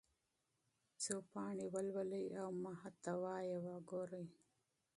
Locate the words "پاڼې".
1.31-1.65